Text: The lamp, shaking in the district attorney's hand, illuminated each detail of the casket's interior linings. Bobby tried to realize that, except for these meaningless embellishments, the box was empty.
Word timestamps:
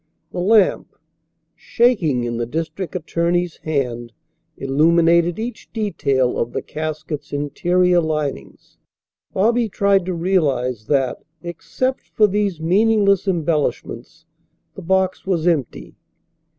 The 0.31 0.39
lamp, 0.39 0.95
shaking 1.55 2.23
in 2.23 2.37
the 2.37 2.47
district 2.47 2.95
attorney's 2.95 3.57
hand, 3.57 4.13
illuminated 4.57 5.37
each 5.37 5.71
detail 5.73 6.39
of 6.39 6.53
the 6.53 6.63
casket's 6.63 7.31
interior 7.31 8.01
linings. 8.01 8.79
Bobby 9.31 9.69
tried 9.69 10.07
to 10.07 10.15
realize 10.15 10.87
that, 10.87 11.21
except 11.43 12.07
for 12.15 12.25
these 12.25 12.59
meaningless 12.59 13.27
embellishments, 13.27 14.25
the 14.73 14.81
box 14.81 15.27
was 15.27 15.45
empty. 15.45 15.93